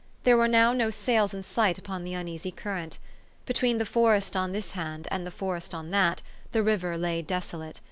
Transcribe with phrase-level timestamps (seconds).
[0.23, 2.97] There were now no sails in sight upon the uneasy current.
[3.45, 7.79] Between the forest on this hand, and the forest on that, the river lay desolate.